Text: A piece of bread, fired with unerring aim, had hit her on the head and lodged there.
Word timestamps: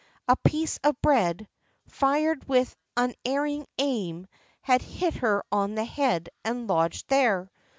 A 0.27 0.35
piece 0.37 0.79
of 0.83 0.99
bread, 1.03 1.47
fired 1.87 2.49
with 2.49 2.75
unerring 2.97 3.67
aim, 3.77 4.25
had 4.63 4.81
hit 4.81 5.13
her 5.17 5.43
on 5.51 5.75
the 5.75 5.85
head 5.85 6.27
and 6.43 6.65
lodged 6.67 7.07
there. 7.07 7.51